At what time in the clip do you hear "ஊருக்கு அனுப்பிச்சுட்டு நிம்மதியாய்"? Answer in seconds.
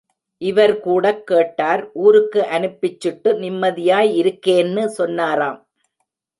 1.97-4.11